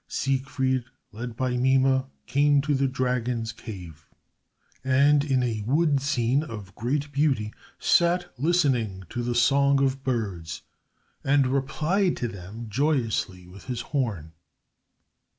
[0.07, 4.09] Siegfried, led by Mime, came to the dragon's cave,
[4.83, 10.63] and, in a wood scene of great beauty, sat listening to the song of birds,
[11.23, 14.31] and replied to them joyously with his horn.